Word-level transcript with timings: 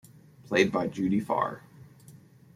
Played 0.47 0.71
by 0.71 0.87
Judi 0.87 1.23
Farr. 1.23 1.61